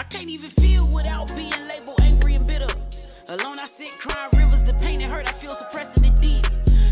[0.00, 2.74] I can't even feel without being labeled angry and bitter.
[3.28, 6.46] Alone I sit crying rivers, the pain and hurt I feel suppressing it deep.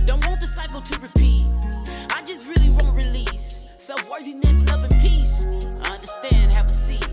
[0.04, 1.46] Don't want the cycle to repeat.
[2.12, 3.76] I just really want release.
[3.78, 5.46] Self-worthiness, love, and peace.
[5.84, 7.08] I understand, have a seat.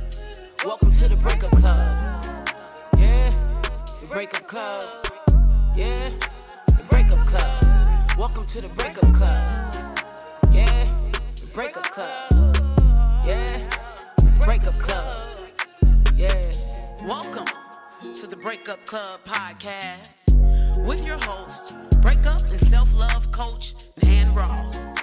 [0.66, 2.26] Welcome to the breakup club.
[2.98, 3.34] Yeah,
[4.02, 4.84] the breakup club.
[5.78, 6.10] Yeah,
[6.68, 7.64] the breakup club.
[8.18, 9.96] Welcome to the breakup club.
[10.52, 10.90] Yeah,
[11.36, 12.34] the breakup club.
[13.26, 13.70] Yeah,
[14.42, 15.35] breakup club.
[17.06, 17.46] Welcome
[18.16, 20.34] to the Breakup Club podcast
[20.88, 24.96] with your host, breakup and self love coach, Nan Ross.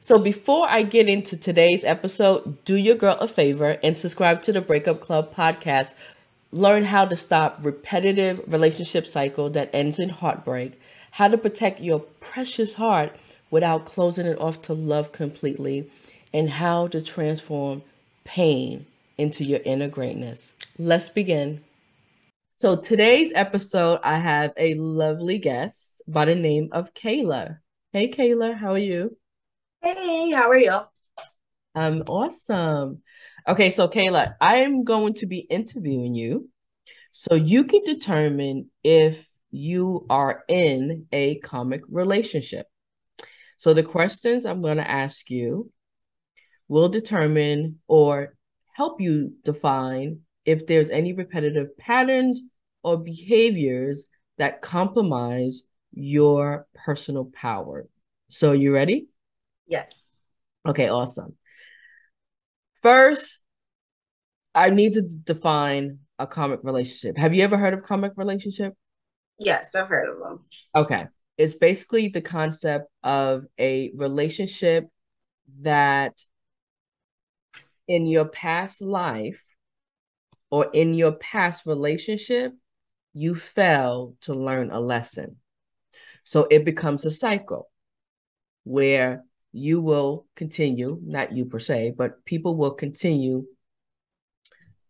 [0.00, 4.52] So before I get into today's episode, do your girl a favor and subscribe to
[4.54, 5.94] the Breakup Club podcast.
[6.52, 12.00] Learn how to stop repetitive relationship cycle that ends in heartbreak, how to protect your
[12.00, 13.14] precious heart
[13.50, 15.90] without closing it off to love completely,
[16.32, 17.82] and how to transform
[18.24, 20.52] pain into your inner greatness.
[20.78, 21.64] Let's begin.
[22.58, 27.58] So today's episode, I have a lovely guest by the name of Kayla.
[27.92, 29.16] Hey Kayla, how are you?
[29.80, 30.80] Hey, how are you?
[31.74, 33.02] I'm awesome.
[33.46, 36.50] Okay, so Kayla, I am going to be interviewing you
[37.12, 42.66] so you can determine if you are in a karmic relationship.
[43.56, 45.70] So the questions I'm going to ask you
[46.68, 48.34] will determine or
[48.72, 52.42] help you define if there's any repetitive patterns
[52.82, 55.62] or behaviors that compromise
[55.92, 57.88] your personal power.
[58.28, 59.08] So you ready?
[59.66, 60.12] Yes.
[60.66, 61.34] Okay, awesome.
[62.82, 63.38] First,
[64.54, 67.16] I need to define a karmic relationship.
[67.16, 68.74] Have you ever heard of karmic relationship?
[69.38, 70.44] Yes, I've heard of them.
[70.74, 71.06] Okay.
[71.36, 74.88] It's basically the concept of a relationship
[75.60, 76.20] that
[77.86, 79.40] in your past life
[80.50, 82.52] or in your past relationship,
[83.14, 85.36] you fail to learn a lesson.
[86.24, 87.70] So it becomes a cycle
[88.64, 93.46] where you will continue, not you per se, but people will continue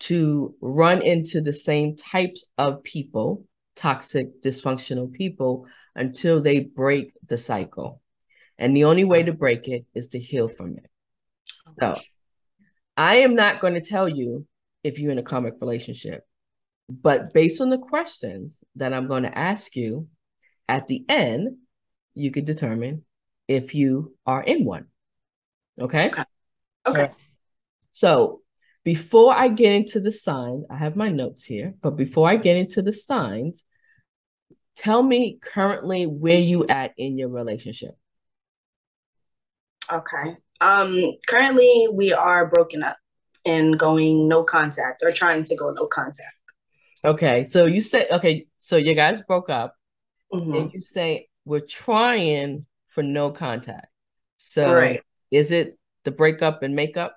[0.01, 3.45] to run into the same types of people,
[3.79, 8.03] toxic, dysfunctional people, until they break the cycle.
[8.59, 10.91] And the only way to break it is to heal from it.
[11.81, 11.95] So
[12.97, 14.47] I am not going to tell you
[14.83, 16.27] if you're in a karmic relationship,
[16.89, 20.09] but based on the questions that I'm going to ask you
[20.69, 21.57] at the end,
[22.15, 23.05] you can determine
[23.47, 24.87] if you are in one.
[25.81, 26.09] Okay.
[26.09, 26.25] Okay.
[26.87, 27.11] Okay.
[27.93, 28.43] So
[28.85, 32.57] before I get into the signs, I have my notes here, but before I get
[32.57, 33.63] into the signs,
[34.79, 37.97] tell me currently where you at in your relationship.
[39.93, 40.37] Okay.
[40.61, 42.97] Um currently we are broken up
[43.45, 46.35] and going no contact or trying to go no contact.
[47.05, 47.45] Okay.
[47.45, 49.75] So you said okay, so you guys broke up
[50.33, 50.61] Mhm.
[50.61, 53.89] and you say we're trying for no contact.
[54.37, 55.03] So Right.
[55.31, 57.17] is it the breakup and makeup?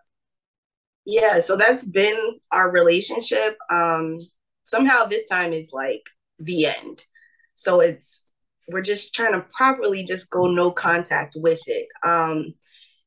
[1.05, 3.57] Yeah, so that's been our relationship.
[3.69, 4.19] Um
[4.63, 7.03] somehow this time is like the end.
[7.61, 8.21] So it's
[8.67, 11.87] we're just trying to properly just go no contact with it.
[12.03, 12.53] Um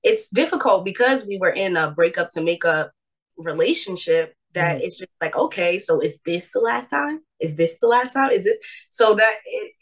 [0.03, 2.93] it's difficult because we were in a breakup to makeup
[3.39, 4.83] relationship that Mhm.
[4.85, 7.21] it's just like okay, so is this the last time?
[7.41, 8.31] Is this the last time?
[8.31, 8.59] Is this
[8.91, 9.73] so that it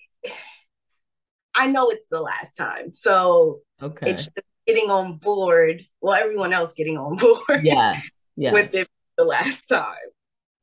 [1.55, 2.93] I know it's the last time.
[2.93, 4.11] So Okay.
[4.11, 5.85] it's just getting on board.
[6.01, 8.21] Well, everyone else getting on board yes.
[8.37, 8.53] Yes.
[8.55, 8.89] with it
[9.19, 10.09] the last time.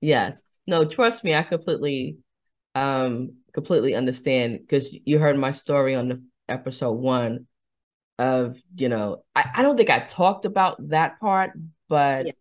[0.01, 0.41] Yes.
[0.65, 2.17] No, trust me, I completely
[2.79, 7.47] um completely understand because you heard my story on the episode one
[8.17, 11.51] of, you know, I, I don't think I talked about that part,
[11.87, 12.31] but Yeah.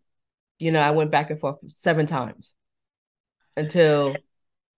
[0.59, 2.53] you know, I went back and forth seven times
[3.57, 4.17] until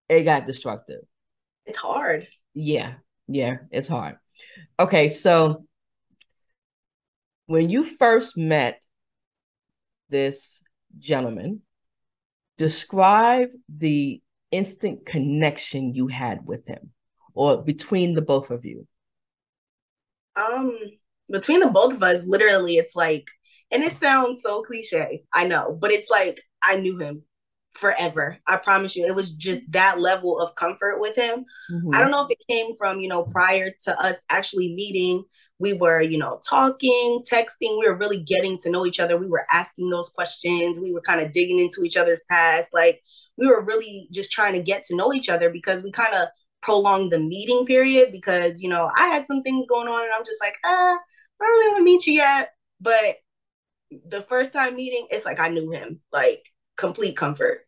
[0.10, 1.02] it got destructive.
[1.66, 2.28] It's hard.
[2.54, 2.96] Yeah,
[3.28, 4.18] yeah, it's hard.
[4.80, 5.66] Okay, so
[7.48, 8.82] when you first met
[10.10, 10.62] this
[11.00, 11.62] gentleman,
[12.58, 14.22] describe the
[14.52, 16.92] instant connection you had with him
[17.34, 18.88] or between the both of you.
[20.36, 20.78] Um,
[21.30, 23.28] between the both of us, literally, it's like,
[23.72, 27.24] and it sounds so cliche, I know, but it's like I knew him
[27.74, 28.38] forever.
[28.46, 31.46] I promise you, it was just that level of comfort with him.
[31.94, 35.24] I don't know if it came from, you know, prior to us actually meeting.
[35.58, 37.80] We were, you know, talking, texting.
[37.80, 39.16] We were really getting to know each other.
[39.18, 40.80] We were asking those questions.
[40.80, 42.74] We were kind of digging into each other's past.
[42.74, 43.02] Like
[43.42, 46.28] we were really just trying to get to know each other because we kind of
[46.62, 50.24] prolonged the meeting period because you know I had some things going on and I'm
[50.24, 52.52] just like, ah, I don't really want to meet you yet.
[52.80, 53.18] But
[54.08, 56.46] the first time meeting, it's like I knew him, like
[56.78, 57.62] complete comfort.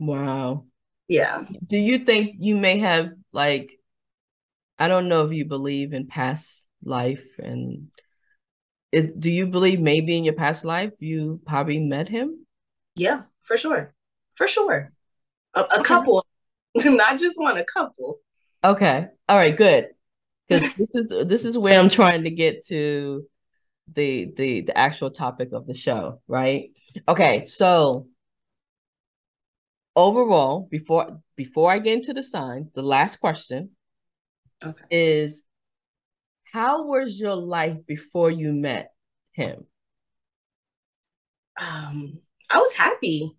[0.00, 0.66] Wow.
[1.06, 1.44] Yeah.
[1.66, 3.78] Do you think you may have like
[4.76, 7.88] I don't know if you believe in past life and
[8.90, 12.44] is do you believe maybe in your past life you probably met him?
[12.96, 13.94] Yeah, for sure.
[14.36, 14.92] For sure.
[15.54, 16.26] A, a couple,
[16.74, 18.18] not just one, a couple.
[18.64, 19.06] Okay.
[19.28, 19.88] All right, good.
[20.48, 23.26] Because this is this is where I'm trying to get to
[23.94, 26.70] the the the actual topic of the show, right?
[27.08, 28.08] Okay, so
[29.96, 33.70] overall, before before I get into the sign, the last question
[34.62, 34.84] Okay.
[34.90, 35.42] is
[36.52, 38.92] how was your life before you met
[39.32, 39.66] him?
[41.60, 42.20] Um,
[42.50, 43.36] I was happy.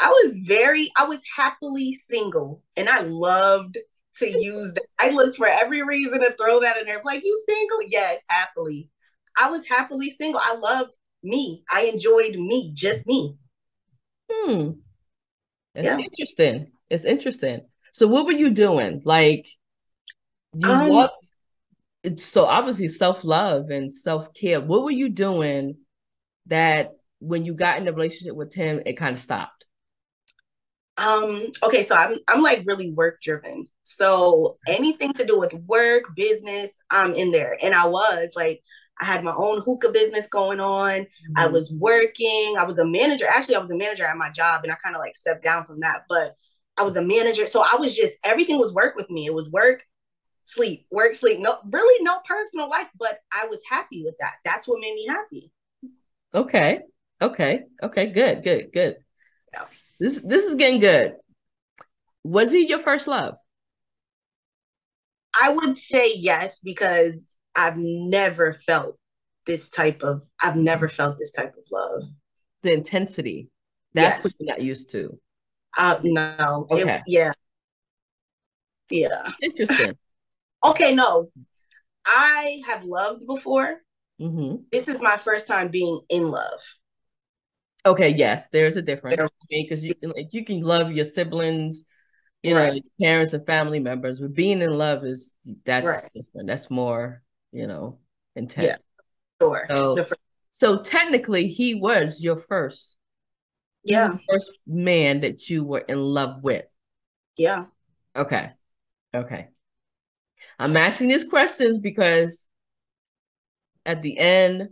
[0.00, 3.78] I was very, I was happily single, and I loved
[4.16, 4.84] to use that.
[4.98, 7.02] I looked for every reason to throw that in there.
[7.04, 7.78] Like, you single?
[7.86, 8.90] Yes, happily.
[9.38, 10.40] I was happily single.
[10.42, 11.62] I loved me.
[11.70, 13.36] I enjoyed me, just me.
[14.30, 14.70] Hmm.
[15.74, 15.98] It's Yeah.
[15.98, 16.72] interesting.
[16.90, 17.60] It's interesting.
[17.92, 19.02] So what were you doing?
[19.04, 19.46] Like
[20.54, 21.08] you Um,
[22.02, 24.60] it's so obviously self-love and self-care.
[24.60, 25.78] What were you doing
[26.46, 29.64] that when you got in a relationship with him, it kind of stopped?
[30.98, 33.66] Um, okay, so I'm I'm like really work driven.
[33.84, 37.56] So anything to do with work, business, I'm in there.
[37.62, 38.62] And I was like,
[39.00, 41.06] I had my own hookah business going on.
[41.36, 41.48] I Mm-hmm.
[41.48, 42.56] was working.
[42.58, 43.26] I was a manager.
[43.28, 45.66] Actually, I was a manager at my job and I kind of like stepped down
[45.66, 46.36] from that, but
[46.76, 47.46] I was a manager.
[47.46, 49.26] So I was just everything was work with me.
[49.26, 49.84] It was work,
[50.44, 51.40] sleep, work, sleep.
[51.40, 54.36] No, really no personal life, but I was happy with that.
[54.44, 55.52] That's what made me happy.
[56.34, 56.82] Okay.
[57.20, 57.64] Okay.
[57.82, 58.06] Okay.
[58.12, 58.42] Good.
[58.44, 58.72] Good.
[58.72, 58.96] Good.
[60.00, 61.16] This this is getting good.
[62.24, 63.34] Was he your first love?
[65.40, 68.98] I would say yes because I've never felt
[69.46, 72.02] this type of I've never felt this type of love.
[72.62, 73.48] The intensity.
[73.94, 74.24] That's Yes.
[74.24, 75.18] what you're not used to.
[75.76, 76.66] Uh no.
[76.70, 77.00] It- Okay.
[77.06, 77.32] yeah.
[78.90, 79.30] Yeah.
[79.42, 79.96] Interesting.
[80.64, 81.30] Okay, no.
[82.04, 83.76] I have loved before.
[84.18, 86.60] hmm This is my first time being in love.
[87.88, 89.16] Okay, yes, there's a difference.
[89.18, 89.24] Yeah.
[89.26, 91.84] I mean, because you like you can love your siblings,
[92.42, 92.84] you know, Right.
[93.00, 96.04] your parents and family members, but being in love is that's Right.
[96.14, 96.48] different.
[96.48, 97.98] That's more, you know,
[98.36, 98.82] intense.
[99.40, 99.66] Sure.
[99.74, 100.06] So-
[100.50, 102.96] So technically, he was your first,
[103.84, 104.16] yeah.
[104.28, 106.64] first man that you were in love with.
[107.36, 107.66] Yeah.
[108.16, 108.50] Okay,
[109.14, 109.48] okay.
[110.58, 112.48] I'm asking these questions because
[113.86, 114.70] at the end,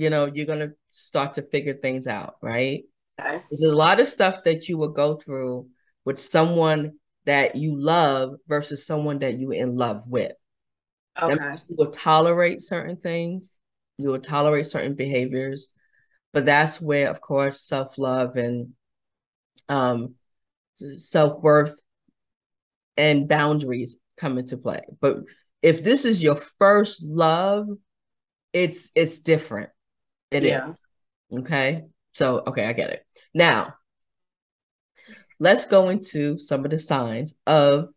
[0.00, 2.84] you know, you're gonna start to figure things out, right?
[3.20, 3.42] Okay.
[3.50, 5.68] There's a lot of stuff that you will go through
[6.06, 6.94] with someone
[7.26, 10.32] that you love versus someone that you're in love with.
[11.20, 11.56] Okay.
[11.68, 13.60] you will tolerate certain things,
[13.98, 15.68] you will tolerate certain behaviors,
[16.32, 18.72] but that's where, of course, self-love and
[19.68, 20.14] um
[20.96, 21.78] self-worth
[22.96, 24.80] and boundaries come into play.
[24.98, 25.18] But
[25.60, 27.66] if this is your first love,
[28.54, 29.68] it's it's different.
[30.30, 30.50] It is.
[30.50, 30.72] yeah.
[31.32, 31.84] Okay.
[32.12, 33.06] So, okay, I get it.
[33.34, 33.74] Now,
[35.38, 37.88] let's go into some of the signs of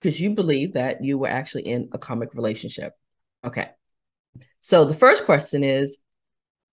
[0.00, 2.92] because you believe that you were actually in a karmic relationship.
[3.44, 3.68] Okay.
[4.60, 5.98] So, the first question is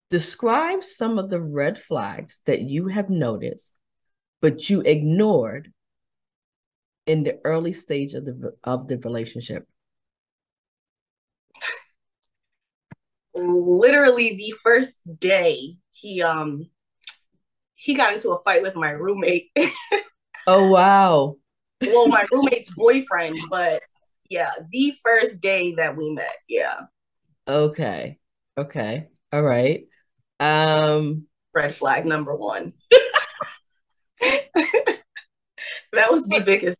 [0.10, 3.80] describe some of the red flags that you have noticed,
[4.42, 5.72] but you ignored
[7.06, 9.68] in the early stage of the of the relationship.
[13.34, 16.70] Literally the first day he um
[17.76, 19.52] he got into a fight with my roommate.
[20.48, 21.36] Oh, wow.
[21.82, 23.80] well, my roommate's boyfriend, but
[24.30, 26.36] yeah, the first day that we met.
[26.48, 26.82] Yeah.
[27.48, 28.18] Okay.
[28.58, 29.08] Okay.
[29.32, 29.86] All right.
[30.40, 32.74] Um, Red flag number one.
[34.20, 36.80] that was the biggest.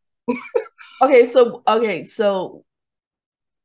[1.02, 2.66] okay, so okay, so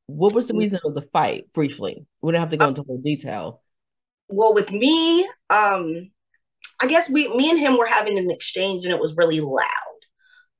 [0.06, 2.06] what was the reason of the fight briefly?
[2.22, 3.62] We don't have to go into full detail.
[4.28, 6.10] Well, with me, um,
[6.80, 9.66] I guess we me and him were having an exchange and it was really loud.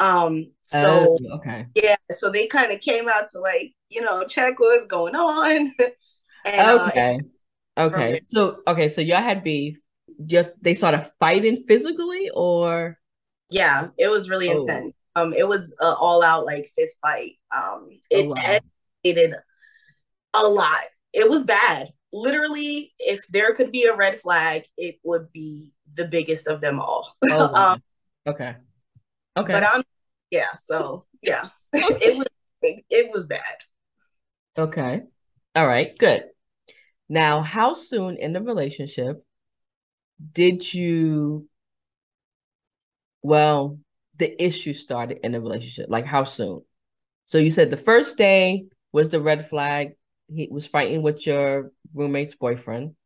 [0.01, 1.67] Um, so Oh, okay.
[1.75, 5.73] yeah, so they kind of came out to like, you know, check what's going on.
[6.47, 7.21] and uh, Okay.
[7.79, 8.21] Okay.
[8.29, 9.79] So okay, so y'all had beef.
[10.27, 12.99] Just they started fighting physically or
[13.51, 14.51] yeah, it was really Oh.
[14.51, 14.95] intense.
[15.15, 17.33] Um, it was an all out like fist fight.
[17.57, 18.61] Um, it Oh, wow.
[20.35, 20.83] A lot.
[21.13, 21.89] It was bad.
[22.13, 26.81] Literally, if there could be a red flag, it would be the biggest of them
[26.81, 27.17] all.
[27.31, 27.73] oh wow.
[27.73, 27.83] um,
[28.27, 28.57] Okay.
[29.37, 29.53] Okay.
[29.53, 29.83] but I'm
[30.31, 32.27] yeah, so Yeah, it was
[32.63, 33.41] it, it was bad.
[34.59, 35.03] Okay.
[35.55, 36.25] All right, good.
[37.09, 39.25] Now, how soon in the relationship
[40.33, 41.49] did you
[43.23, 43.79] well,
[44.19, 45.87] the issue started in the relationship?
[45.89, 46.63] Like how soon?
[47.27, 49.93] So you said the first day was the red flag.
[50.35, 52.97] He was fighting with your roommate's boyfriend.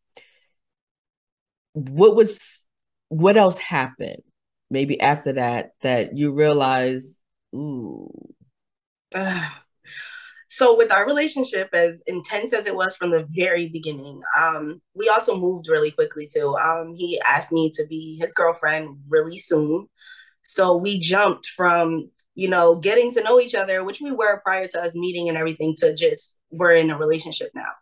[1.73, 2.65] What was
[3.09, 4.23] what else happened?
[4.71, 7.21] Maybe after that that you realized,
[7.53, 8.09] ooh.
[10.49, 15.09] so with our relationship as intense as it was from the very beginning um we
[15.09, 19.89] also moved really quickly too um he asked me to be his girlfriend really soon
[20.43, 24.67] so we jumped from you know getting to know each other which we were prior
[24.67, 27.73] to us meeting and everything to just we're in a relationship now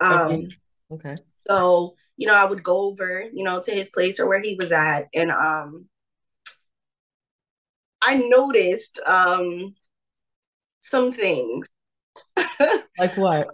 [0.00, 0.48] um okay,
[0.92, 1.14] okay.
[1.46, 4.54] so you know i would go over you know to his place or where he
[4.54, 5.86] was at and um
[8.02, 9.74] i noticed um
[10.80, 11.68] some things
[12.98, 13.48] like what?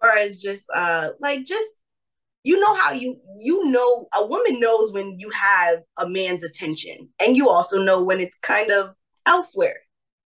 [0.00, 1.68] Or as just uh like just
[2.44, 7.08] you know how you you know a woman knows when you have a man's attention
[7.24, 8.94] and you also know when it's kind of
[9.26, 9.78] elsewhere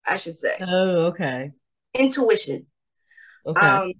[0.07, 1.53] i should say oh okay
[1.95, 2.67] intuition
[3.47, 3.93] okay um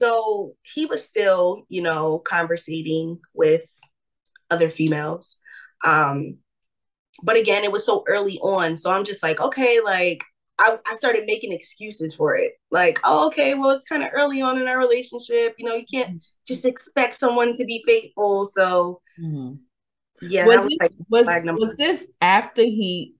[0.00, 3.64] so he was still you know conversating with
[4.50, 5.36] other females
[5.84, 6.38] um
[7.22, 10.24] but again it was so early on so i'm just like okay like
[10.58, 12.52] I, I started making excuses for it.
[12.70, 15.54] Like, oh, okay, well, it's kind of early on in our relationship.
[15.58, 18.44] You know, you can't just expect someone to be faithful.
[18.44, 19.54] So, mm-hmm.
[20.22, 20.46] yeah.
[20.46, 20.60] Was,
[21.10, 23.14] was, was, was, this after he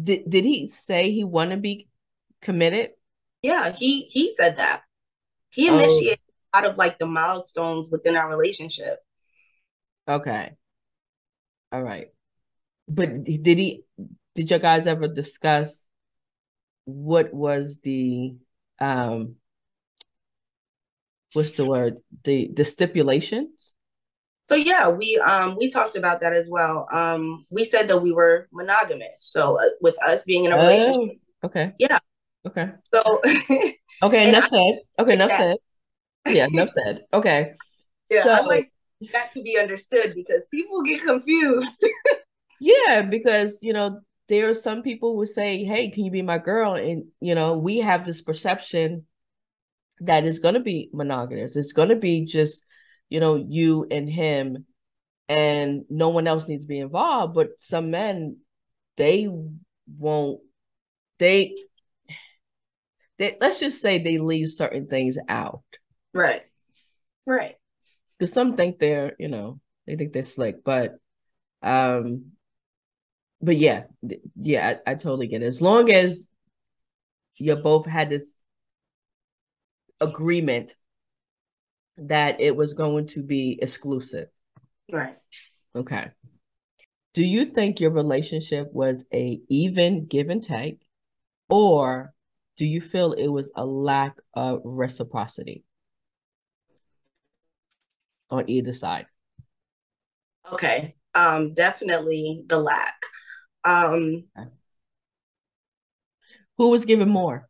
[0.00, 0.28] did?
[0.28, 1.88] Did he say he want to be
[2.40, 2.90] committed?
[3.42, 4.82] Yeah, he he said that.
[5.50, 5.78] He oh.
[5.78, 6.20] initiated
[6.54, 6.58] oh.
[6.58, 8.98] out of like the milestones within our relationship.
[10.08, 10.56] Okay.
[11.70, 12.08] All right.
[12.88, 13.84] But did he?
[14.34, 15.86] Did you guys ever discuss
[16.84, 18.34] what was the
[18.80, 19.36] um
[21.32, 23.72] what's the word the the stipulations
[24.52, 26.86] so yeah we um we talked about that as well.
[26.90, 29.18] Um we said that we were monogamous.
[29.18, 31.18] So uh, with us being in a relationship.
[31.42, 31.72] oh, okay.
[31.78, 31.98] Yeah.
[32.46, 32.70] Okay.
[32.92, 33.20] So
[34.02, 34.80] okay enough said.
[34.98, 35.56] Okay enough said.
[36.26, 37.02] Yeah enough said.
[37.12, 37.54] Okay.
[38.10, 38.72] Yeah so, i like
[39.12, 41.84] that to be understood because people get confused.
[42.60, 46.38] Yeah because you know there are some people who say, "Hey, can you be my
[46.38, 49.04] girl?" And you know, we have this perception
[50.00, 51.56] that it's going to be monogamous.
[51.56, 52.64] It's going to be just,
[53.12, 54.64] you know, you and him,
[55.28, 57.34] and no one else needs to be involved.
[57.34, 58.38] But some men,
[58.96, 59.28] they
[59.98, 60.40] won't.
[61.18, 61.54] They,
[63.18, 65.62] they let's just say they leave certain things out.
[66.14, 66.40] Right.
[67.26, 67.56] Right.
[68.18, 70.94] Because some think they're, you know, they think they're slick, but
[71.62, 72.32] um
[73.42, 73.84] but yeah,
[74.40, 75.46] yeah, I, I totally get it.
[75.46, 76.28] As long as
[77.36, 78.32] you both had this
[80.00, 80.74] agreement
[81.96, 84.28] that it was going to be exclusive.
[84.90, 85.16] Right.
[85.74, 86.10] Okay.
[87.14, 90.80] Do you think your relationship was a even give and take
[91.48, 92.14] or
[92.56, 95.64] do you feel it was a lack of reciprocity
[98.30, 99.06] on either side?
[100.52, 100.96] Okay.
[101.14, 102.94] Um definitely the lack.
[103.64, 104.24] Um,
[106.58, 107.48] Who was given more?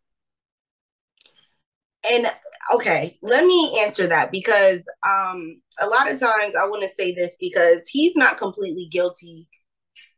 [2.11, 2.27] And
[2.75, 7.15] okay, let me answer that because um, a lot of times I want to say
[7.15, 9.49] this because he's not completely guilty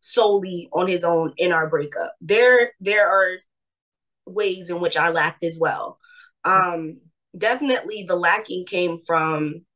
[0.00, 2.14] solely on his own in our breakup.
[2.20, 3.38] There, there are
[4.26, 5.98] ways in which I lacked as well.
[6.44, 7.00] Um,
[7.36, 9.66] definitely, the lacking came from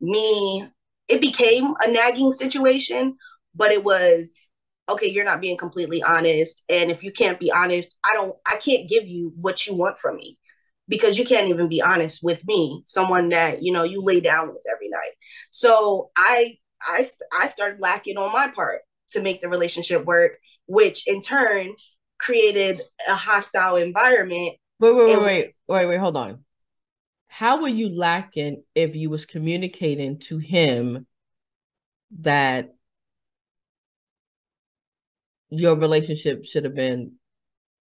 [0.00, 0.68] me.
[1.08, 3.16] It became a nagging situation,
[3.54, 4.34] but it was
[4.90, 6.62] okay, you're not being completely honest.
[6.68, 9.98] And if you can't be honest, I don't, I can't give you what you want
[9.98, 10.38] from me
[10.88, 14.48] because you can't even be honest with me, someone that, you know, you lay down
[14.48, 15.12] with every night.
[15.50, 18.80] So I, I, I started lacking on my part
[19.10, 21.74] to make the relationship work, which in turn
[22.18, 24.56] created a hostile environment.
[24.80, 26.44] Wait, wait, wait, wait, wait, wait, hold on.
[27.28, 31.06] How were you lacking if you was communicating to him
[32.20, 32.74] that
[35.50, 37.12] your relationship should have been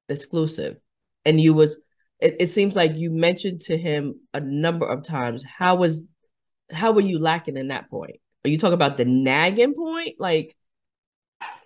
[0.09, 0.77] exclusive
[1.25, 1.77] and you was
[2.21, 5.43] it, it seems like you mentioned to him a number of times.
[5.43, 6.05] How was
[6.71, 8.17] how were you lacking in that point?
[8.45, 10.15] Are you talking about the nagging point?
[10.19, 10.55] Like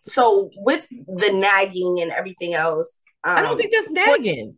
[0.01, 4.55] so with the nagging and everything else um, i don't um, think that's nagging.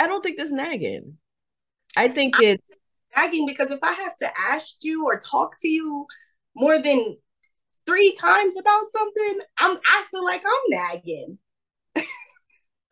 [0.00, 1.18] I don't think that's nagging.
[1.96, 2.78] I think it's
[3.14, 6.06] nagging because if i have to ask you or talk to you
[6.56, 7.16] more than
[7.86, 11.38] three times about something, I'm I feel like I'm nagging.
[11.96, 12.06] okay.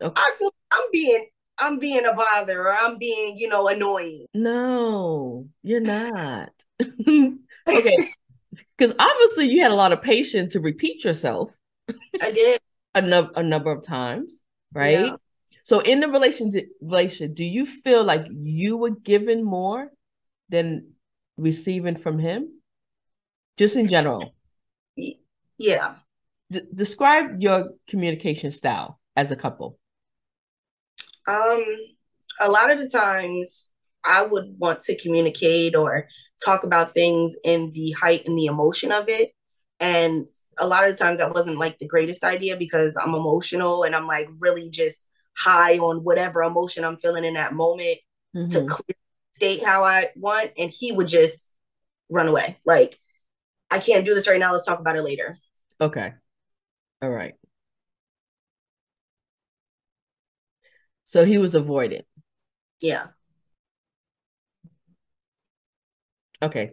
[0.02, 1.26] I feel I'm being
[1.58, 4.26] I'm being a bother or I'm being, you know, annoying.
[4.34, 6.50] No, you're not.
[6.82, 8.08] okay.
[8.76, 11.50] Because obviously you had a lot of patience to repeat yourself.
[12.20, 12.60] I did.
[12.94, 14.42] a, no- a number of times,
[14.72, 15.06] right?
[15.06, 15.16] Yeah.
[15.64, 19.88] So in the relationship, relation, do you feel like you were given more
[20.48, 20.92] than
[21.36, 22.48] receiving from him?
[23.56, 24.34] Just in general.
[25.58, 25.94] Yeah.
[26.50, 29.78] D- describe your communication style as a couple.
[31.26, 31.64] Um,
[32.40, 33.70] a lot of the times
[34.02, 36.08] I would want to communicate or
[36.44, 39.32] talk about things in the height and the emotion of it.
[39.80, 40.28] And
[40.58, 43.94] a lot of the times that wasn't like the greatest idea because I'm emotional and
[43.94, 47.98] I'm like really just high on whatever emotion I'm feeling in that moment
[48.36, 48.48] mm-hmm.
[48.48, 48.96] to clear
[49.32, 50.52] state how I want.
[50.56, 51.52] And he would just
[52.08, 52.58] run away.
[52.64, 52.98] Like,
[53.70, 54.52] I can't do this right now.
[54.52, 55.36] Let's talk about it later.
[55.80, 56.12] Okay.
[57.02, 57.34] All right.
[61.04, 62.04] So he was avoided.
[62.80, 63.08] Yeah.
[66.42, 66.72] Okay.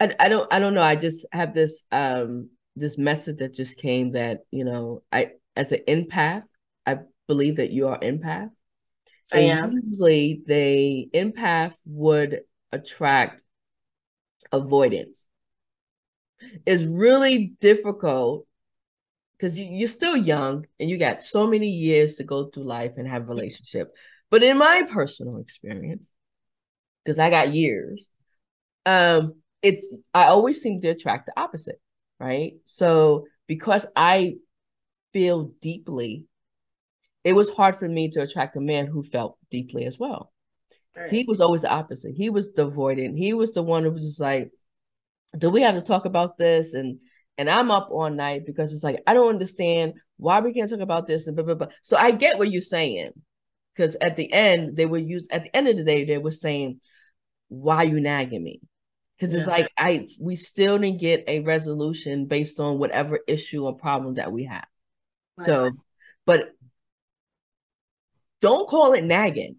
[0.00, 0.82] I, I don't I don't know.
[0.82, 5.72] I just have this um this message that just came that, you know, I as
[5.72, 6.42] an empath,
[6.86, 8.50] I believe that you are empath.
[9.32, 9.72] I am.
[9.82, 13.42] Usually the empath would attract
[14.50, 15.26] avoidance.
[16.66, 18.46] It's really difficult
[19.42, 22.92] because you, you're still young and you got so many years to go through life
[22.96, 23.92] and have a relationship.
[24.30, 26.08] But in my personal experience,
[27.04, 28.08] because I got years,
[28.86, 31.80] um, it's I always seem to attract the opposite,
[32.20, 32.52] right?
[32.66, 34.36] So because I
[35.12, 36.26] feel deeply,
[37.24, 40.32] it was hard for me to attract a man who felt deeply as well.
[40.96, 41.10] Right.
[41.10, 42.14] He was always the opposite.
[42.14, 43.18] He was the avoidant.
[43.18, 44.52] He was the one who was just like,
[45.36, 46.74] do we have to talk about this?
[46.74, 47.00] And
[47.38, 50.80] and I'm up all night because it's like I don't understand why we can't talk
[50.80, 51.68] about this and blah blah blah.
[51.82, 53.12] So I get what you're saying.
[53.74, 56.30] Because at the end, they were used at the end of the day, they were
[56.30, 56.80] saying,
[57.48, 58.60] Why are you nagging me?
[59.18, 59.40] Because yeah.
[59.40, 64.14] it's like I we still didn't get a resolution based on whatever issue or problem
[64.14, 64.66] that we have.
[65.38, 65.46] Right.
[65.46, 65.70] So,
[66.26, 66.50] but
[68.42, 69.56] don't call it nagging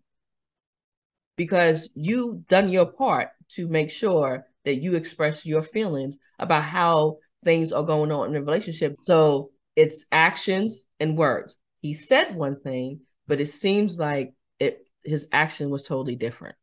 [1.38, 7.18] because you done your part to make sure that you express your feelings about how
[7.44, 8.98] things are going on in a relationship.
[9.04, 11.58] So it's actions and words.
[11.82, 16.56] He said one thing, but it seems like it his action was totally different.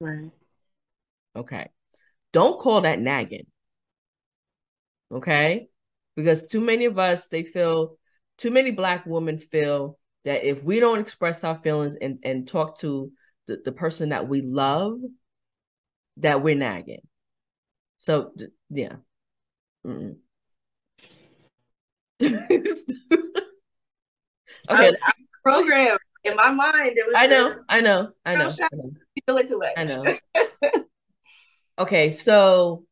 [0.00, 0.30] Right.
[1.34, 1.68] Okay.
[2.32, 3.46] Don't call that nagging.
[5.12, 5.68] Okay?
[6.16, 7.98] Because too many of us they feel
[8.38, 12.78] too many black women feel that if we don't express our feelings and, and talk
[12.78, 13.12] to
[13.46, 14.98] the, the person that we love,
[16.18, 17.06] that we're nagging.
[17.98, 18.32] So
[18.70, 18.96] yeah.
[22.20, 22.36] okay.
[24.68, 25.12] I, I
[25.44, 26.94] program in my mind.
[26.96, 28.50] It was I know, just, I know, I know.
[28.70, 28.90] I know.
[29.26, 29.72] Feel it too much.
[29.76, 30.04] I know.
[31.78, 32.84] okay, so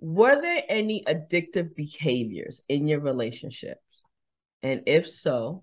[0.00, 3.80] were there any addictive behaviors in your relationships?
[4.62, 5.62] And if so,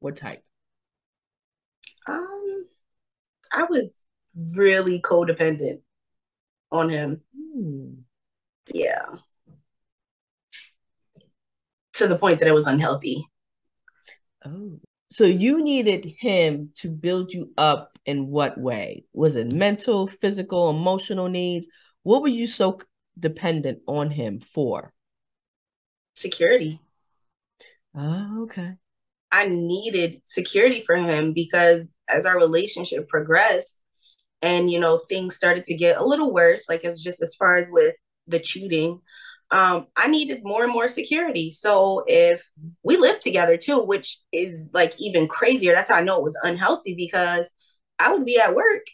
[0.00, 0.42] what type?
[2.06, 2.66] Um,
[3.50, 3.96] I was
[4.54, 5.80] really codependent
[6.70, 7.20] on him.
[7.34, 7.88] Hmm.
[8.72, 9.06] Yeah.
[11.94, 13.26] To the point that it was unhealthy.
[14.44, 14.80] Oh.
[15.10, 19.04] So you needed him to build you up in what way?
[19.12, 21.68] Was it mental, physical, emotional needs?
[22.02, 22.80] What were you so
[23.18, 24.92] dependent on him for?
[26.14, 26.80] Security.
[27.94, 28.74] Oh, okay.
[29.32, 33.76] I needed security for him because as our relationship progressed,
[34.42, 37.56] and you know things started to get a little worse like it's just as far
[37.56, 37.94] as with
[38.26, 39.00] the cheating
[39.50, 41.50] um i needed more and more security.
[41.50, 42.48] So if
[42.82, 46.38] we lived together too which is like even crazier that's how i know it was
[46.42, 47.50] unhealthy because
[47.98, 48.86] i would be at work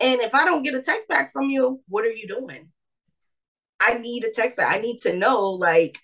[0.00, 2.68] and if i don't get a text back from you what are you doing?
[3.80, 4.74] I need a text back.
[4.74, 5.98] I need to know like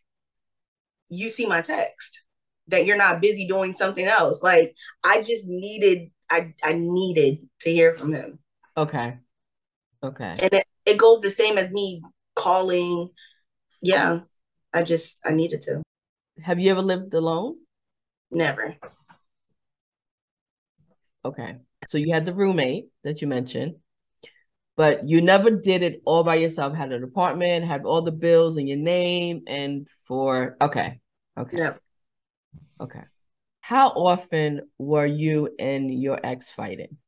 [1.08, 2.22] you see my text
[2.68, 4.42] that you're not busy doing something else.
[4.42, 8.38] Like i just needed i i needed to hear from him
[8.76, 9.18] Okay.
[10.02, 10.34] Okay.
[10.42, 12.02] And it, it goes the same as me
[12.34, 13.10] calling.
[13.80, 14.20] Yeah.
[14.72, 15.82] I just I needed to.
[16.42, 17.56] Have you ever lived alone?
[18.30, 18.74] Never.
[21.24, 21.56] Okay.
[21.88, 23.76] So you had the roommate that you mentioned,
[24.76, 28.56] but you never did it all by yourself, had an apartment, had all the bills
[28.56, 31.00] in your name and for okay.
[31.38, 31.56] Okay.
[31.56, 31.80] Yep.
[32.80, 33.02] Okay.
[33.60, 36.98] How often were you and your ex fighting?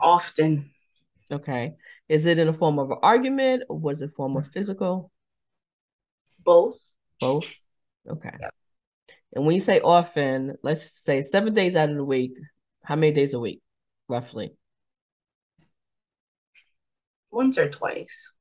[0.00, 0.70] Often.
[1.30, 1.74] Okay.
[2.08, 5.10] Is it in a form of an argument or was it form of physical?
[6.44, 6.78] Both.
[7.20, 7.46] Both.
[8.08, 8.32] Okay.
[8.40, 8.50] Yeah.
[9.34, 12.32] And when you say often, let's say seven days out of the week,
[12.82, 13.62] how many days a week,
[14.08, 14.54] roughly?
[17.32, 18.32] Once or twice.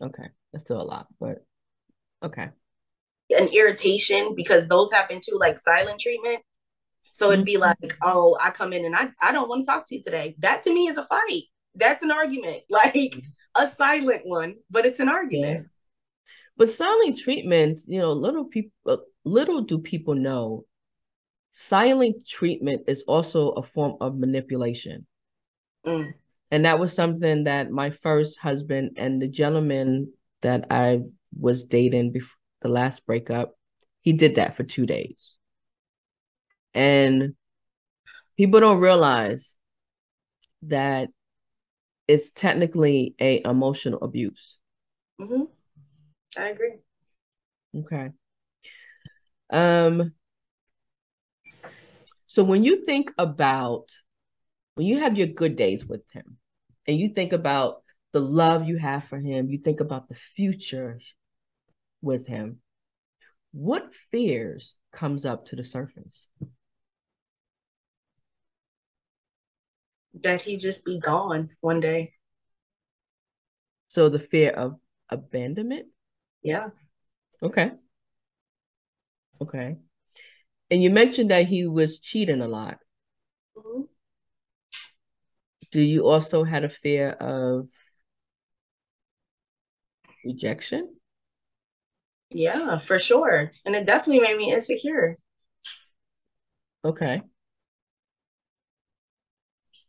[0.00, 0.28] Okay.
[0.52, 1.44] That's still a lot, but
[2.22, 2.50] okay.
[3.30, 6.42] An irritation because those happen too, like silent treatment.
[7.12, 7.84] So it'd be mm-hmm.
[7.84, 10.34] like, oh, I come in and I, I don't want to talk to you today.
[10.38, 11.42] That to me is a fight.
[11.74, 12.62] That's an argument.
[12.70, 13.62] Like mm-hmm.
[13.62, 15.60] a silent one, but it's an argument.
[15.60, 15.68] Yeah.
[16.56, 20.64] But silent treatments, you know, little people uh, little do people know
[21.50, 25.06] silent treatment is also a form of manipulation.
[25.86, 26.14] Mm.
[26.50, 31.00] And that was something that my first husband and the gentleman that I
[31.38, 33.54] was dating before the last breakup,
[34.00, 35.36] he did that for two days.
[36.74, 37.34] And
[38.36, 39.54] people don't realize
[40.62, 41.08] that
[42.08, 44.56] it's technically a emotional abuse.
[45.20, 45.44] Mm-hmm.
[46.36, 46.74] I agree.
[47.76, 48.10] Okay.
[49.50, 50.12] Um
[52.26, 53.90] so when you think about
[54.74, 56.38] when you have your good days with him
[56.86, 57.82] and you think about
[58.12, 60.98] the love you have for him, you think about the future
[62.00, 62.58] with him,
[63.52, 66.28] what fears comes up to the surface?
[70.14, 72.12] That he just be gone one day.
[73.88, 75.88] So the fear of abandonment?
[76.42, 76.70] Yeah.
[77.42, 77.72] Okay.
[79.40, 79.76] Okay.
[80.70, 82.78] And you mentioned that he was cheating a lot.
[83.56, 83.82] Mm-hmm.
[85.70, 87.68] Do you also had a fear of
[90.24, 90.96] rejection?
[92.30, 93.52] Yeah, for sure.
[93.64, 95.18] And it definitely made me insecure.
[96.84, 97.22] Okay.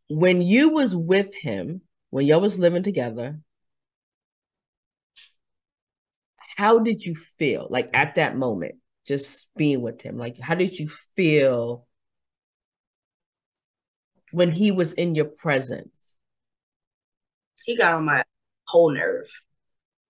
[0.10, 3.40] When you was with him, when y'all was living together,
[6.56, 8.76] how did you feel like at that moment
[9.08, 10.18] just being with him?
[10.18, 11.88] Like how did you feel
[14.32, 16.18] when he was in your presence?
[17.66, 18.24] He got on my
[18.68, 19.28] whole nerve.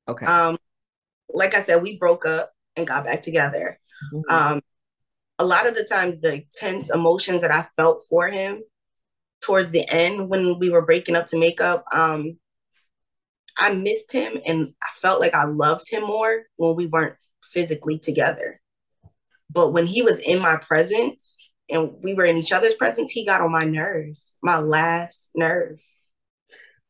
[0.08, 0.26] Okay.
[0.26, 0.58] Um
[1.30, 3.80] like i said we broke up and got back together.
[4.14, 4.36] Mm-hmm.
[4.36, 4.62] um
[5.40, 8.62] a lot of the times the tense emotions that i felt for him
[9.44, 12.38] towards the end when we were breaking up to make up um
[13.58, 18.00] I missed him and I felt like I loved him more when we weren't physically
[18.00, 18.60] together.
[19.52, 21.38] But when he was in my presence
[21.70, 25.80] and we were in each other's presence, he got on my nerves, my last nerve.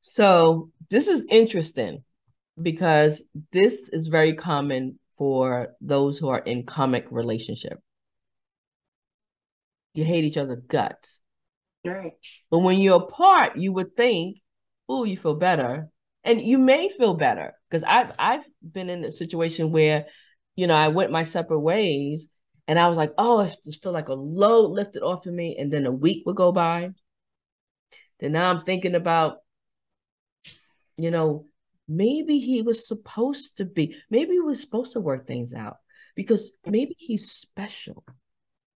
[0.01, 2.03] So this is interesting
[2.61, 7.79] because this is very common for those who are in karmic relationship.
[9.93, 11.19] You hate each other guts.
[11.85, 12.13] Right.
[12.49, 14.37] But when you're apart, you would think,
[14.87, 15.89] oh, you feel better
[16.23, 20.05] and you may feel better because I've I've been in a situation where,
[20.55, 22.27] you know, I went my separate ways,
[22.67, 25.57] and I was like, oh, I just feel like a load lifted off of me,
[25.57, 26.91] and then a week would go by.
[28.19, 29.37] Then now I'm thinking about,
[30.97, 31.47] you know,
[31.87, 35.77] maybe he was supposed to be, maybe he was supposed to work things out
[36.15, 38.03] because maybe he's special.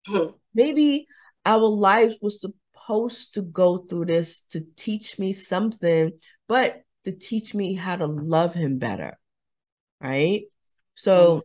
[0.06, 0.28] Hmm.
[0.54, 1.06] maybe
[1.46, 6.12] our lives was supposed to go through this to teach me something,
[6.48, 9.18] but to teach me how to love him better.
[10.02, 10.44] Right.
[10.96, 11.42] So mm.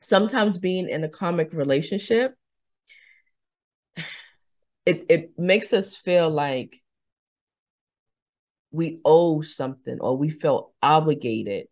[0.00, 2.34] sometimes being in a karmic relationship,
[4.86, 6.80] it, it makes us feel like
[8.70, 11.66] we owe something or we feel obligated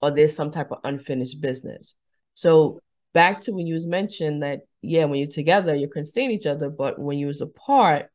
[0.00, 1.94] or there's some type of unfinished business.
[2.34, 2.80] So
[3.12, 6.70] back to when you was mentioned that yeah, when you're together, you're constaining each other,
[6.70, 8.10] but when you was apart,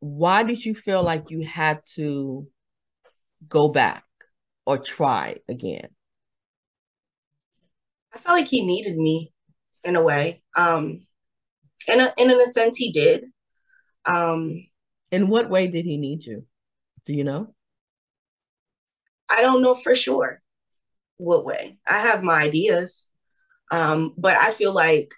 [0.00, 2.46] why did you feel like you had to
[3.48, 4.04] go back
[4.66, 5.88] or try again?
[8.12, 9.32] I felt like he needed me
[9.84, 10.42] in a way.
[10.56, 11.06] Um
[11.88, 13.24] in a in a sense he did.
[14.04, 14.66] Um
[15.10, 16.44] in what way did he need you?
[17.06, 17.54] Do you know?
[19.28, 20.42] I don't know for sure
[21.16, 21.78] what way.
[21.86, 23.06] I have my ideas.
[23.72, 25.14] Um, but I feel like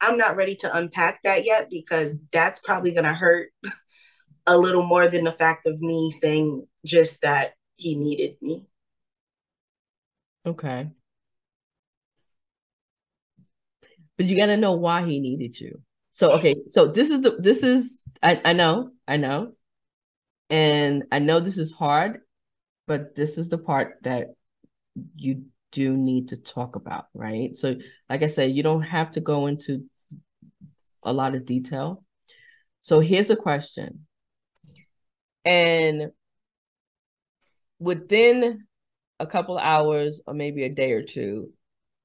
[0.00, 3.50] I'm not ready to unpack that yet because that's probably going to hurt
[4.46, 8.64] a little more than the fact of me saying just that he needed me.
[10.46, 10.88] Okay.
[14.16, 15.82] But you got to know why he needed you.
[16.14, 19.52] So okay, so this is the this is I I know, I know.
[20.48, 22.20] And I know this is hard,
[22.86, 24.28] but this is the part that
[25.16, 27.54] you do need to talk about, right?
[27.54, 27.76] So,
[28.08, 29.84] like I said, you don't have to go into
[31.02, 32.02] a lot of detail.
[32.80, 34.06] So, here's a question.
[35.44, 36.12] And
[37.78, 38.64] within
[39.20, 41.52] a couple of hours or maybe a day or two,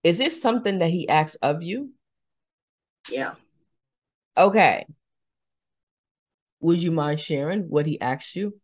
[0.04, 1.92] is it something that he asks of you?
[3.10, 3.36] Yeah.
[4.38, 4.86] Okay.
[6.60, 8.60] Would you mind sharing what he asked you?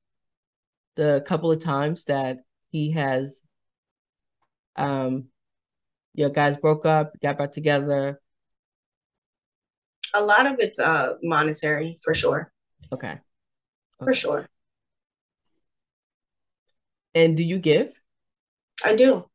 [0.96, 2.40] The couple of times that
[2.72, 3.40] he has
[4.78, 5.26] um
[6.14, 8.20] your guys broke up, got back together.
[10.14, 12.52] A lot of it's uh monetary for sure.
[12.92, 13.12] Okay.
[13.12, 13.20] okay.
[14.04, 14.48] For sure.
[17.14, 18.00] And do you give?
[18.84, 19.26] I do.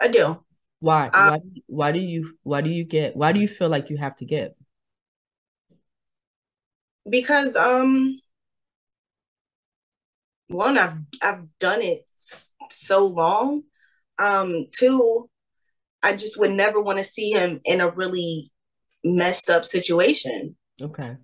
[0.00, 0.38] I do.
[0.80, 1.10] Why?
[1.12, 1.38] Um, why?
[1.66, 2.38] Why do you?
[2.42, 3.16] Why do you get?
[3.16, 4.52] Why do you feel like you have to give?
[7.08, 8.18] Because um,
[10.48, 12.08] one, I've I've done it
[12.70, 13.64] so long.
[14.20, 15.28] Um, two,
[16.02, 18.50] I just would never want to see him in a really
[19.02, 20.56] messed up situation.
[20.80, 21.16] Okay.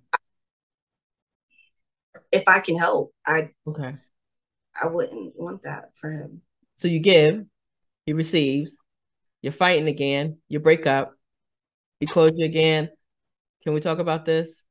[2.31, 3.95] If I can help, I okay.
[4.81, 6.41] I wouldn't want that for him.
[6.77, 7.45] So you give,
[8.05, 8.77] he receives,
[9.41, 11.15] you're fighting again, you break up,
[11.99, 12.89] he calls you again.
[13.63, 14.63] Can we talk about this?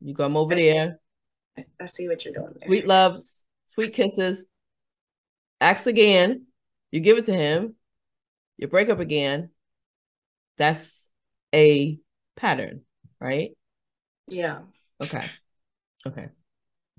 [0.00, 1.00] You come over there.
[1.80, 2.68] I see what you're doing there.
[2.68, 4.44] Sweet loves, sweet kisses.
[5.60, 6.46] Acts again.
[6.90, 7.74] You give it to him.
[8.56, 9.50] You break up again.
[10.56, 11.06] That's
[11.54, 11.98] a
[12.36, 12.82] pattern,
[13.20, 13.52] right?
[14.26, 14.60] Yeah.
[15.00, 15.24] Okay.
[16.06, 16.28] Okay.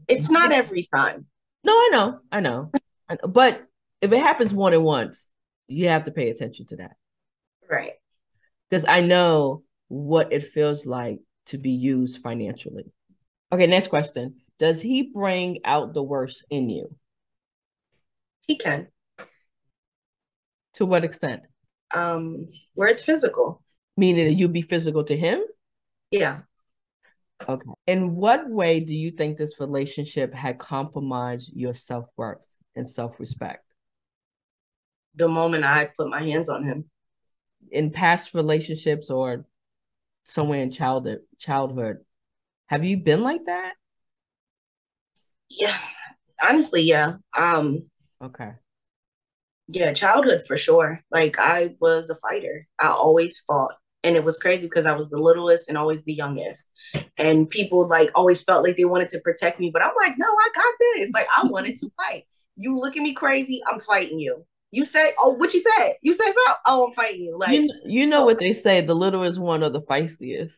[0.07, 1.25] It's not every time.
[1.63, 2.71] No, I know, I know,
[3.27, 3.65] but
[4.01, 5.27] if it happens more than once,
[5.67, 6.95] you have to pay attention to that,
[7.69, 7.93] right?
[8.69, 12.85] Because I know what it feels like to be used financially.
[13.51, 16.95] Okay, next question: Does he bring out the worst in you?
[18.47, 18.87] He can.
[20.75, 21.41] To what extent?
[21.93, 23.63] Um, where it's physical.
[23.97, 25.41] Meaning that you'd be physical to him?
[26.11, 26.41] Yeah.
[27.47, 27.69] Okay.
[27.87, 33.19] In what way do you think this relationship had compromised your self worth and self
[33.19, 33.65] respect?
[35.15, 36.89] The moment I put my hands on him.
[37.71, 39.45] In past relationships or
[40.23, 41.97] somewhere in childhood, childhood,
[42.67, 43.73] have you been like that?
[45.49, 45.77] Yeah,
[46.47, 47.13] honestly, yeah.
[47.35, 47.89] Um.
[48.23, 48.51] Okay.
[49.71, 51.01] Yeah, childhood for sure.
[51.11, 52.67] Like I was a fighter.
[52.79, 56.13] I always fought and it was crazy because I was the littlest and always the
[56.13, 56.69] youngest.
[57.17, 60.25] And people like always felt like they wanted to protect me, but I'm like, no,
[60.25, 61.11] I got this.
[61.13, 62.23] Like I wanted to fight.
[62.55, 64.43] You look at me crazy, I'm fighting you.
[64.71, 65.93] You say, oh, what you said?
[66.01, 66.53] You say so?
[66.65, 67.37] Oh, I'm fighting you.
[67.37, 68.25] Like you, you know oh.
[68.25, 70.53] what they say, the littlest one or the feistiest.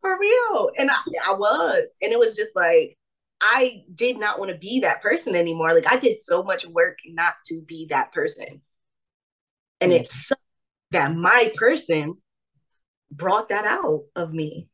[0.00, 0.70] For real.
[0.76, 1.94] And I, I was.
[2.02, 2.96] And it was just like
[3.40, 5.74] I did not want to be that person anymore.
[5.74, 8.62] Like I did so much work not to be that person.
[9.80, 9.96] And mm.
[9.96, 10.32] it's
[10.92, 12.16] that my person
[13.10, 14.68] brought that out of me.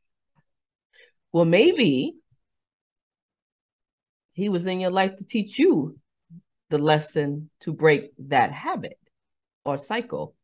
[1.33, 2.17] Well, maybe
[4.33, 5.99] he was in your life to teach you
[6.71, 8.99] the lesson to break that habit
[9.65, 10.35] or cycle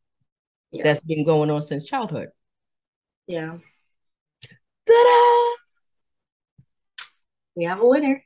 [0.70, 0.82] yeah.
[0.82, 2.28] that's been going on since childhood.
[3.26, 3.58] Yeah.
[4.86, 5.55] Ta-da!
[7.56, 8.22] We have a winner.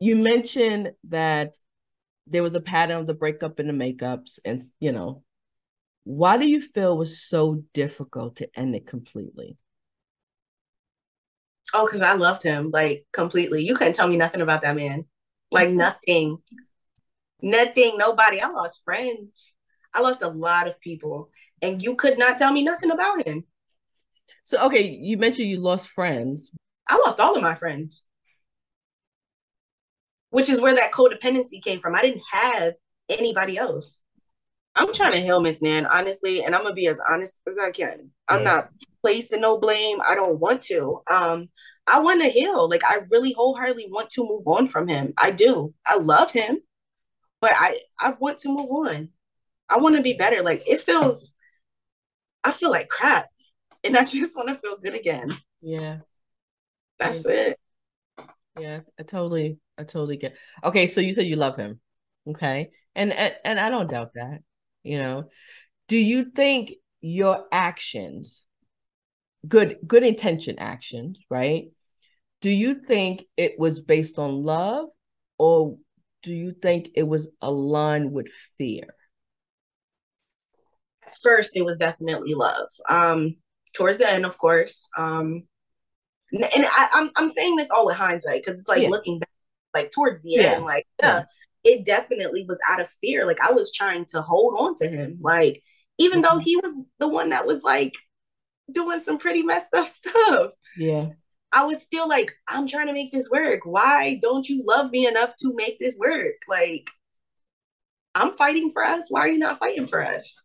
[0.00, 1.56] you mentioned that
[2.28, 5.22] there was a pattern of the breakup and the makeups and you know
[6.04, 9.58] why do you feel it was so difficult to end it completely?
[11.74, 13.62] Oh because i loved him like completely.
[13.62, 15.04] You couldn't tell me nothing about that man.
[15.50, 15.78] Like mm-hmm.
[15.78, 16.38] nothing.
[17.42, 17.98] Nothing.
[17.98, 18.40] Nobody.
[18.40, 19.52] I lost friends.
[19.92, 21.30] I lost a lot of people.
[21.60, 23.44] And you could not tell me nothing about him
[24.48, 26.50] so okay you mentioned you lost friends
[26.88, 28.04] i lost all of my friends
[30.30, 31.94] which is where that codependency came from.
[31.94, 32.74] I didn't have
[33.08, 33.98] anybody else.
[34.74, 37.70] I'm trying to heal Miss Nan, honestly, and I'm gonna be as honest as I
[37.70, 38.10] can.
[38.28, 38.44] I'm yeah.
[38.44, 38.68] not
[39.02, 40.00] placing no blame.
[40.06, 41.00] I don't want to.
[41.10, 41.48] Um,
[41.86, 42.68] I want to heal.
[42.68, 45.14] Like I really wholeheartedly want to move on from him.
[45.16, 45.74] I do.
[45.86, 46.58] I love him,
[47.40, 49.08] but I I want to move on.
[49.68, 50.42] I want to be better.
[50.42, 51.32] Like it feels,
[52.44, 53.28] I feel like crap,
[53.84, 55.36] and I just want to feel good again.
[55.60, 55.98] Yeah,
[56.98, 57.34] that's yeah.
[57.34, 57.60] it.
[58.58, 60.36] Yeah, I totally I totally get.
[60.64, 61.80] Okay, so you said you love him.
[62.28, 62.70] Okay.
[62.94, 64.40] And and, and I don't doubt that,
[64.82, 65.30] you know.
[65.86, 68.44] Do you think your actions
[69.46, 71.70] good good intention actions, right?
[72.40, 74.86] Do you think it was based on love
[75.38, 75.76] or
[76.22, 78.94] do you think it was aligned with fear?
[81.22, 82.68] First, it was definitely love.
[82.88, 83.36] Um,
[83.78, 84.88] towards the end, of course.
[84.98, 85.44] Um,
[86.32, 88.90] and I, am I'm, I'm saying this all with hindsight because it's like yeah.
[88.90, 89.30] looking back
[89.74, 90.54] like towards the yeah.
[90.54, 91.24] end, like yeah,
[91.64, 93.24] yeah, it definitely was out of fear.
[93.24, 95.18] Like I was trying to hold on to him.
[95.20, 95.62] Like,
[95.96, 96.36] even mm-hmm.
[96.36, 97.94] though he was the one that was like
[98.70, 100.52] doing some pretty messed up stuff.
[100.76, 101.10] Yeah.
[101.50, 103.60] I was still like, I'm trying to make this work.
[103.64, 106.34] Why don't you love me enough to make this work?
[106.46, 106.90] Like,
[108.14, 109.06] I'm fighting for us.
[109.08, 110.42] Why are you not fighting for us?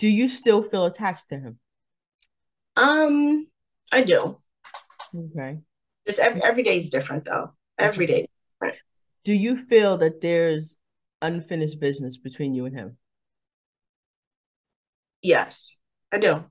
[0.00, 1.60] Do you still feel attached to him?
[2.76, 3.46] Um,
[3.92, 4.38] I do.
[5.14, 5.58] Okay.
[6.06, 7.52] Just every every day is different though.
[7.78, 8.28] Every day.
[9.24, 10.76] Do you feel that there's
[11.20, 12.96] unfinished business between you and him?
[15.22, 15.74] Yes,
[16.12, 16.44] I do.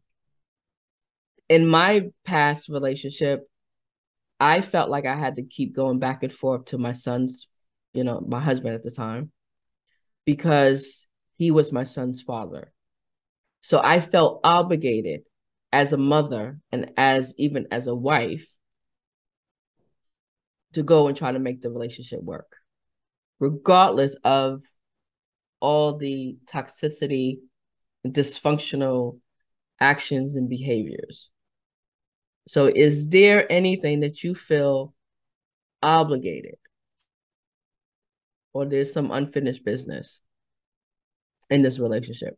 [1.47, 3.49] In my past relationship,
[4.39, 7.47] I felt like I had to keep going back and forth to my son's,
[7.93, 9.31] you know, my husband at the time,
[10.25, 12.71] because he was my son's father.
[13.61, 15.21] So I felt obligated
[15.71, 18.45] as a mother and as even as a wife
[20.73, 22.55] to go and try to make the relationship work,
[23.39, 24.61] regardless of
[25.59, 27.39] all the toxicity
[28.05, 29.19] dysfunctional
[29.79, 31.29] actions and behaviors.
[32.47, 34.93] So, is there anything that you feel
[35.81, 36.57] obligated
[38.53, 40.19] or there's some unfinished business
[41.49, 42.37] in this relationship?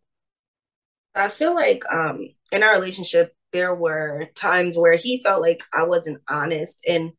[1.15, 5.83] I feel like um in our relationship there were times where he felt like I
[5.83, 7.11] wasn't honest and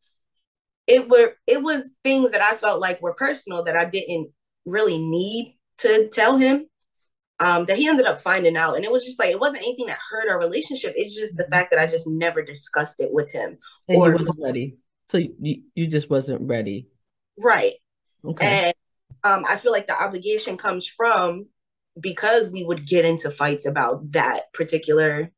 [0.87, 4.31] it were it was things that I felt like were personal that I didn't
[4.67, 6.67] really need to tell him.
[7.41, 9.87] Um, that he ended up finding out, and it was just like it wasn't anything
[9.87, 10.93] that hurt our relationship.
[10.95, 11.51] It's just the mm-hmm.
[11.51, 14.77] fact that I just never discussed it with him, and or wasn't ready.
[15.11, 16.87] So you you just wasn't ready,
[17.37, 17.73] right?
[18.25, 18.47] Okay.
[18.47, 18.75] And
[19.25, 21.47] um, I feel like the obligation comes from
[22.01, 25.31] because we would get into fights about that particular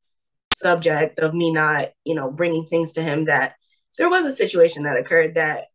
[0.51, 3.55] subject of me not, you know, bringing things to him that
[3.99, 5.67] there was a situation that occurred that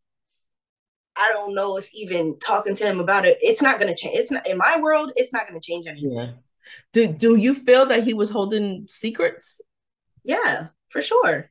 [1.16, 4.16] I don't know if even talking to him about it, it's not going to change.
[4.16, 5.12] It's not in my world.
[5.16, 6.12] It's not going to change anything.
[6.12, 6.32] Yeah.
[6.92, 9.60] Do Do you feel that he was holding secrets?
[10.24, 11.50] Yeah, for sure.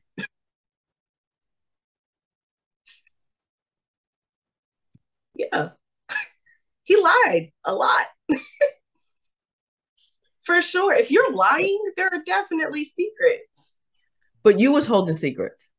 [5.34, 5.70] yeah,
[6.84, 8.06] he lied a lot.
[10.50, 10.92] for sure.
[10.92, 13.72] If you're lying, there are definitely secrets.
[14.42, 15.70] But you was holding secrets.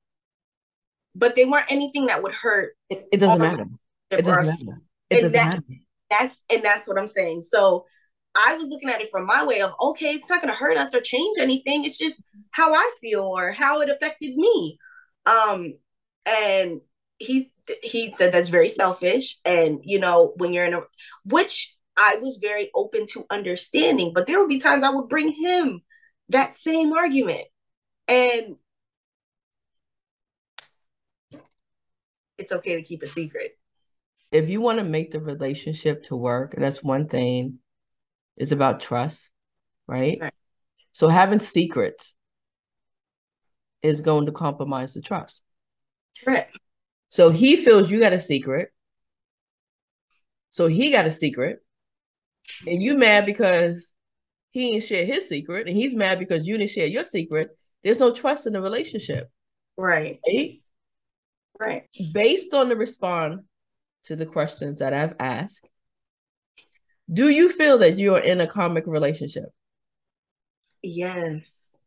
[1.14, 2.74] But they weren't anything that would hurt.
[2.90, 3.66] It, it doesn't matter.
[4.10, 4.82] It doesn't matter.
[5.10, 5.64] It doesn't that, matter.
[6.10, 7.44] That's and that's what I'm saying.
[7.44, 7.86] So
[8.34, 10.78] I was looking at it from my way of okay, it's not going to hurt
[10.78, 11.84] us or change anything.
[11.84, 14.78] It's just how I feel or how it affected me.
[15.26, 15.74] Um,
[16.26, 16.82] and
[17.18, 17.52] he
[17.84, 19.38] he said that's very selfish.
[19.44, 20.82] And you know, when you're in a
[21.26, 25.32] which I was very open to understanding, but there would be times I would bring
[25.32, 25.82] him
[26.30, 27.44] that same argument.
[28.08, 28.56] And
[32.38, 33.58] it's okay to keep a secret.
[34.32, 37.60] If you want to make the relationship to work, and that's one thing,
[38.38, 39.30] it's about trust,
[39.88, 40.18] right?
[40.22, 40.34] right?
[40.94, 42.16] So having secrets
[43.82, 45.44] is going to compromise the trust.
[46.24, 46.58] Correct.
[47.10, 48.70] So he feels you got a secret.
[50.52, 51.60] So he got a secret
[52.66, 53.92] and you mad because
[54.52, 58.00] he didn't share his secret, and he's mad because you didn't share your secret, there's
[58.00, 59.30] no trust in the relationship.
[59.78, 60.20] Right.
[60.28, 60.62] Right.
[61.60, 61.84] Right.
[62.12, 63.44] Based on the response
[64.06, 65.68] to the questions that I've asked,
[67.12, 69.50] do you feel that you are in a karmic relationship?
[70.82, 71.78] Yes.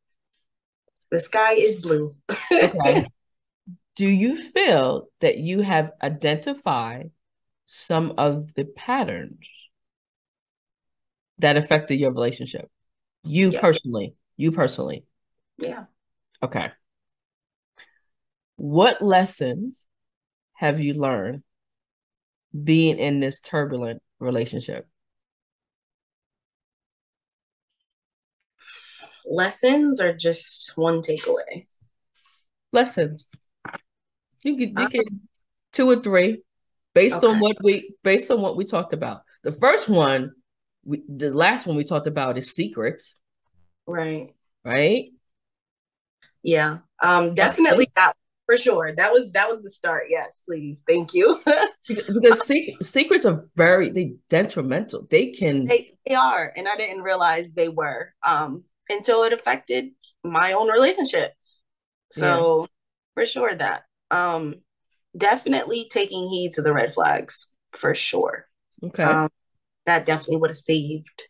[1.10, 2.12] The sky is blue.
[2.52, 3.06] okay.
[3.96, 7.12] Do you feel that you have identified
[7.66, 9.38] some of the patterns
[11.38, 12.70] that affected your relationship?
[13.22, 13.60] You yeah.
[13.60, 14.14] personally.
[14.36, 15.04] You personally.
[15.58, 15.84] Yeah.
[16.42, 16.70] Okay.
[18.56, 19.86] What lessons
[20.54, 21.42] have you learned
[22.62, 24.86] being in this turbulent relationship?
[29.26, 31.64] Lessons or just one takeaway?
[32.72, 33.26] Lessons.
[34.42, 35.28] You can you uh, can
[35.72, 36.42] two or three
[36.94, 37.26] based okay.
[37.26, 39.22] on what we based on what we talked about.
[39.42, 40.32] The first one
[40.84, 43.14] we, the last one we talked about is secrets.
[43.86, 44.34] Right.
[44.64, 45.12] Right.
[46.42, 46.78] Yeah.
[47.02, 47.34] Um.
[47.34, 48.14] Definitely that
[48.46, 48.92] for sure.
[48.94, 50.04] That was that was the start.
[50.08, 50.82] Yes, please.
[50.86, 51.40] Thank you.
[51.88, 55.06] because se- secrets are very they detrimental.
[55.10, 59.90] They can they, they are, and I didn't realize they were um until it affected
[60.22, 61.32] my own relationship.
[62.12, 62.66] So yeah.
[63.14, 64.56] for sure that um
[65.16, 68.46] definitely taking heed to the red flags for sure.
[68.82, 69.02] Okay.
[69.02, 69.30] Um,
[69.86, 71.22] that definitely would have saved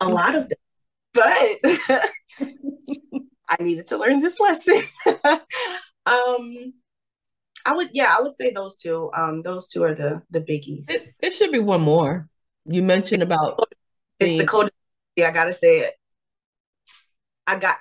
[0.00, 0.58] a lot of them.
[1.12, 1.58] But
[3.48, 4.82] I needed to learn this lesson.
[6.06, 6.74] um
[7.66, 9.10] I would yeah, I would say those two.
[9.14, 10.88] Um those two are the the biggies.
[10.88, 12.28] It, it should be one more.
[12.66, 13.60] You mentioned about
[14.18, 14.70] it's the code.
[15.16, 15.94] Yeah, I gotta say it.
[17.46, 17.78] I got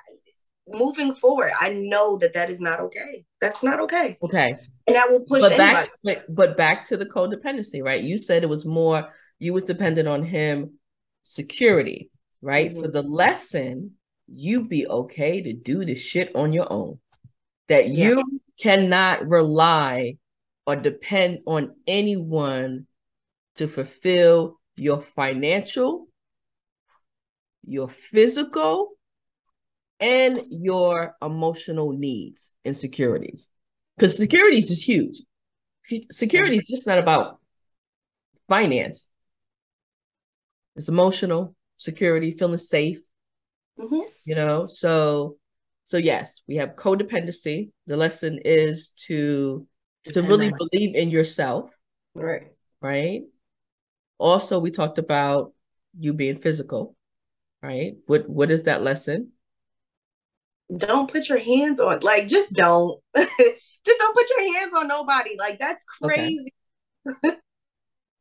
[0.74, 3.26] moving forward, I know that that is not okay.
[3.41, 4.17] That's not okay.
[4.24, 4.55] Okay.
[4.88, 5.89] And that will push but anybody.
[6.03, 8.01] back but, back to the codependency, right?
[8.01, 10.80] You said it was more you was dependent on him
[11.24, 12.09] security,
[12.41, 12.74] right?
[12.74, 12.93] So Mhm.
[12.93, 13.97] the lesson
[14.28, 16.99] you be okay to do the shit on your own.
[17.67, 18.09] That Yeah.
[18.09, 20.17] you cannot rely
[20.65, 22.88] or depend on anyone
[23.55, 26.07] to fulfill your financial,
[27.63, 28.91] your physical,
[30.00, 33.47] and your emotional needs and securities.
[33.97, 35.22] Because securities is huge.
[36.12, 37.39] Security is just not about
[38.47, 39.08] finance.
[40.76, 43.00] It's emotional security, feeling safe,
[43.78, 44.04] Mhm.
[44.26, 44.68] you know.
[44.68, 45.38] So
[45.84, 47.72] so yes, we have codependency.
[47.88, 49.68] The lesson is to
[50.04, 51.72] to really believe in yourself,
[52.14, 52.54] Right.
[52.82, 53.24] right?
[54.18, 55.54] Also, we talked about
[55.97, 56.95] you being physical,
[57.62, 57.97] right?
[58.06, 59.34] What what is that lesson?
[60.76, 62.99] Don't put your hands on like just don't.
[63.15, 65.36] just don't put your hands on nobody.
[65.38, 66.15] Like that's Okay.
[66.15, 66.53] crazy.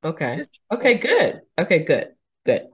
[0.05, 0.33] Okay.
[0.33, 1.41] Just Okay, good.
[1.59, 2.09] Okay, good.
[2.47, 2.69] Good.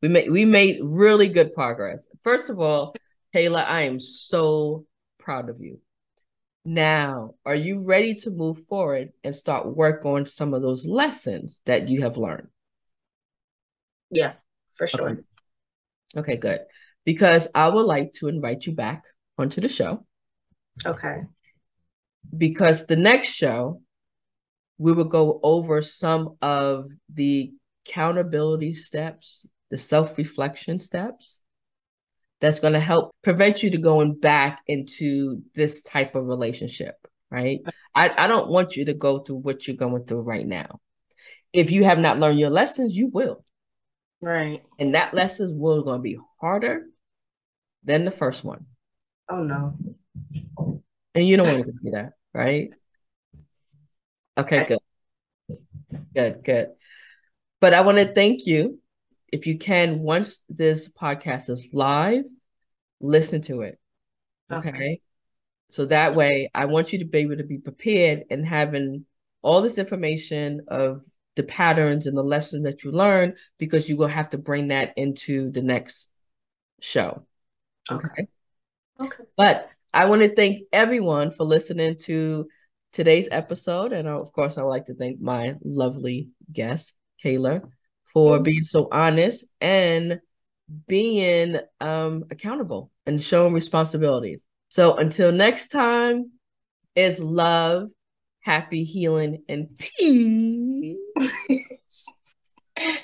[0.00, 2.08] We made we made really good progress.
[2.24, 2.94] First of all,
[3.34, 4.86] Kayla, I am so
[5.18, 5.80] proud of you.
[6.64, 11.60] Now, are you ready to move forward and start work on some of those lessons
[11.66, 12.48] that you have learned?
[14.10, 14.34] Yeah,
[14.74, 15.10] for sure.
[15.10, 15.20] Okay.
[16.14, 16.60] Okay, good.
[17.04, 19.02] Because I would like to invite you back
[19.38, 20.06] onto the show
[20.86, 21.22] Okay.
[22.36, 23.80] because the next show
[24.78, 27.52] we will go over some of the
[27.86, 31.40] accountability steps, the self-reflection steps
[32.40, 36.94] that's going to help prevent you to going back into this type of relationship,
[37.30, 37.60] right?
[37.94, 40.80] I, I don't want you to go through what you're going through right now.
[41.52, 43.44] If you have not learned your lessons, you will.
[44.20, 44.62] Right.
[44.78, 46.86] And that lessons will going to be harder
[47.84, 48.66] than the first one.
[49.28, 49.76] Oh no.
[51.14, 52.70] And you don't want to do that, right?
[54.38, 54.78] Okay, good.
[56.14, 56.68] Good, good.
[57.60, 58.80] But I want to thank you.
[59.30, 62.24] If you can, once this podcast is live,
[63.00, 63.78] listen to it.
[64.50, 64.68] Okay.
[64.68, 65.00] Okay.
[65.70, 69.06] So that way, I want you to be able to be prepared and having
[69.40, 71.02] all this information of
[71.34, 74.92] the patterns and the lessons that you learn because you will have to bring that
[74.96, 76.10] into the next
[76.80, 77.26] show.
[77.90, 78.26] Okay.
[79.00, 79.24] Okay.
[79.36, 82.48] But I want to thank everyone for listening to
[82.92, 83.92] today's episode.
[83.92, 87.62] And of course, I would like to thank my lovely guest, Kayla,
[88.12, 90.20] for being so honest and
[90.86, 94.44] being um, accountable and showing responsibilities.
[94.68, 96.30] So until next time,
[96.94, 97.88] is love,
[98.40, 100.96] happy healing, and peace.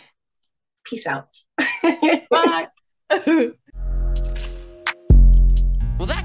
[0.84, 1.28] Peace out.
[2.30, 2.68] Bye.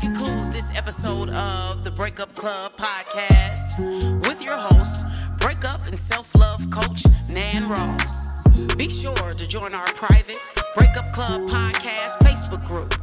[0.03, 3.79] Concludes this episode of the Breakup Club podcast
[4.27, 5.05] with your host,
[5.39, 8.45] breakup and self love coach, Nan Ross.
[8.75, 10.43] Be sure to join our private
[10.75, 12.93] Breakup Club podcast Facebook group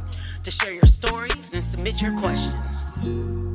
[0.43, 3.50] to share your stories and submit your questions.